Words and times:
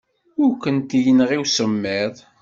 Ur 0.43 0.51
kent-yenɣi 0.63 1.37
usemmiḍ. 1.43 2.15